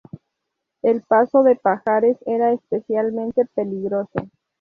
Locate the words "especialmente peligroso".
2.53-4.31